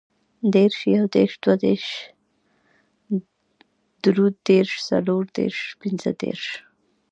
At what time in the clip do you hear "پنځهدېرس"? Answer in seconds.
5.81-6.45